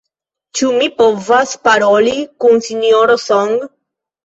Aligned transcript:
Ĉu 0.59 0.69
mi 0.77 0.87
povas 1.01 1.53
paroli 1.69 2.15
kun 2.47 2.59
Sinjoro 2.71 3.21
Song? 3.29 3.57